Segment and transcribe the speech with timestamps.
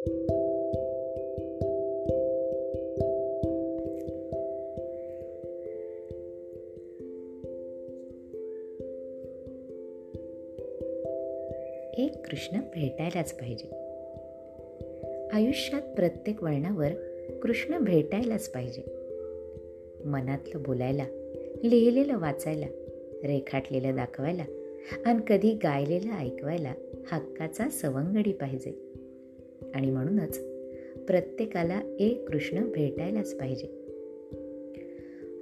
[0.00, 0.06] एक
[12.26, 13.70] कृष्ण भेटायलाच पाहिजे.
[15.32, 16.88] आयुष्यात प्रत्येक वळणावर
[17.42, 18.82] कृष्ण भेटायलाच पाहिजे.
[20.04, 21.04] मनातलं बोलायला
[21.64, 22.66] लिहिलेलं वाचायला
[23.24, 24.44] रेखाटलेलं दाखवायला
[25.06, 26.72] आणि कधी गायलेलं ऐकवायला
[27.12, 28.89] हक्काचा सवंगडी पाहिजे.
[29.74, 30.40] आणि म्हणूनच
[31.06, 33.66] प्रत्येकाला एक कृष्ण भेटायलाच पाहिजे.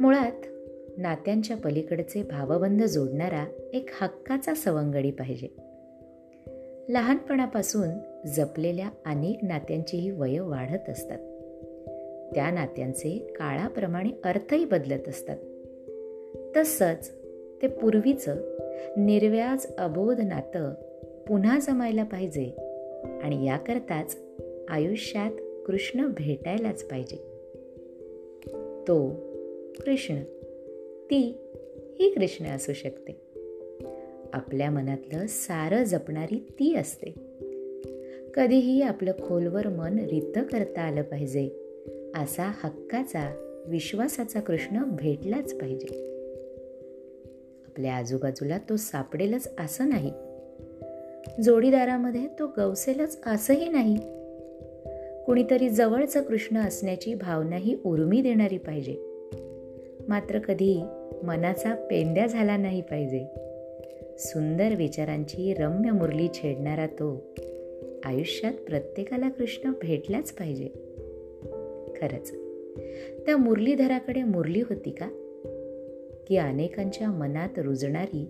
[0.00, 0.46] मुळात
[0.98, 5.48] नात्यांच्या पलीकडचे भावबंध जोडणारा एक हक्काचा सवंगडी पाहिजे.
[6.88, 7.88] लहानपणापासून
[8.26, 11.18] जपलेल्या अनेक नात्यांचीही वय वाढत असतात.
[12.34, 15.36] त्या नात्यांचे काळाप्रमाणे अर्थही बदलत असतात.
[16.56, 17.10] तसंच
[17.62, 18.36] ते पूर्वीचं
[18.96, 20.74] निर्व्याज अबोध नातं
[21.28, 22.44] पुन्हा जमायला पाहिजे
[23.22, 24.25] आणि याकरताच
[24.68, 25.30] आयुष्यात
[25.66, 27.16] कृष्ण भेटायलाच पाहिजे.
[28.88, 29.10] तो
[29.84, 30.16] कृष्ण.
[31.10, 31.38] ती
[32.00, 33.20] ही कृष्ण असू शकते.
[34.32, 37.14] आपल्या मनातलं सारं जपणारी ती असते.
[38.34, 41.50] कधीही आपलं खोलवर मन रित करता आलं पाहिजे.
[42.14, 43.34] असा हक्काचा
[43.66, 46.16] विश्वासाचा कृष्ण भेटलाच पाहिजे.
[47.66, 50.12] आपल्या आजूबाजूला तो सापडेलच असं नाही.
[51.42, 54.15] जोडीदारामध्ये तो गवसेलच असंही नाही.
[55.26, 58.96] कुणीतरी जवळचं कृष्ण असण्याची भावनाही उर्मी देणारी पाहिजे.
[60.08, 60.82] मात्र कधी
[61.22, 63.26] मनाचा पेंड्या झाला नाही पाहिजे.
[64.18, 67.34] सुंदर विचारांची रम्य मुरली छेडणारा तो
[68.04, 70.68] आयुष्यात प्रत्येकाला कृष्ण भेटलाच पाहिजे.
[72.00, 72.34] खरंच
[73.26, 75.08] त्या मुरलीधराकडे मुरली होती का?
[76.28, 78.28] की अनेकांच्या मनात रुजणारी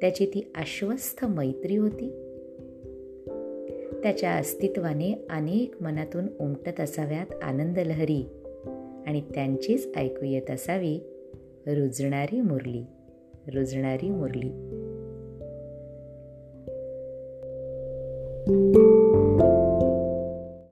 [0.00, 2.25] त्याची ती आश्वस्थ मैत्री होती?
[4.02, 8.22] त्याच्या अस्तित्वाने अनेक मनातून उमटत असाव्यात आनंदलहरी
[9.06, 10.98] आणि त्यांचीच ऐकू येत असावी
[11.66, 12.84] रुजणारी मुरली
[13.54, 14.50] रुजणारी मुरली.
[18.46, 18.95] thank you